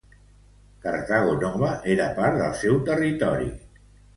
[0.85, 3.53] Cartago Nova era part del seu territori.